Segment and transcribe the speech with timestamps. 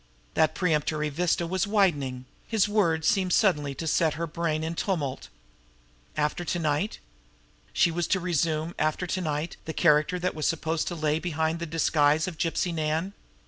[0.33, 5.29] That premonitory vista was widening; his words seemed suddenly to set her brain in tumult.
[6.17, 6.97] After to night!
[7.71, 11.59] She was to resume, after to night, the character that was supposed to lay behind
[11.59, 13.13] the disguise of Gypsy Nan!